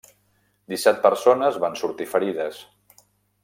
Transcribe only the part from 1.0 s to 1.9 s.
persones van